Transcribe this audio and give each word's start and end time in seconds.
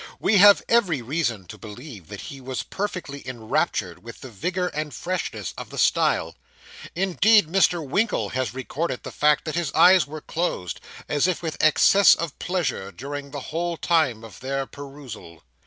We 0.19 0.37
have 0.37 0.63
every 0.67 1.03
reason 1.03 1.45
to 1.45 1.59
believe 1.59 2.07
that 2.07 2.21
he 2.21 2.41
was 2.41 2.63
perfectly 2.63 3.21
enraptured 3.27 4.01
with 4.01 4.21
the 4.21 4.31
vigour 4.31 4.71
and 4.73 4.91
freshness 4.91 5.53
of 5.59 5.69
the 5.69 5.77
style; 5.77 6.33
indeed 6.95 7.45
Mr. 7.47 7.87
Winkle 7.87 8.29
has 8.29 8.51
recorded 8.55 9.03
the 9.03 9.11
fact 9.11 9.45
that 9.45 9.53
his 9.53 9.71
eyes 9.73 10.07
were 10.07 10.21
closed, 10.21 10.79
as 11.07 11.27
if 11.27 11.43
with 11.43 11.55
excess 11.63 12.15
of 12.15 12.39
pleasure, 12.39 12.91
during 12.91 13.29
the 13.29 13.51
whole 13.53 13.77
time 13.77 14.23
of 14.23 14.39
their 14.39 14.65
perusal. 14.65 15.43